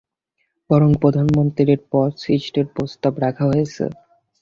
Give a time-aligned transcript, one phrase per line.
[0.69, 3.83] বরং প্রধানমন্ত্রীর পদ সৃষ্টির প্রস্তাব রাখা হয়েছে।